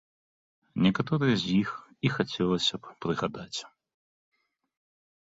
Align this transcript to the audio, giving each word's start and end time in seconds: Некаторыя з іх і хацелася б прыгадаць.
Некаторыя 0.85 1.35
з 1.43 1.53
іх 1.61 1.69
і 2.09 2.13
хацелася 2.15 2.75
б 2.83 2.97
прыгадаць. 3.07 3.59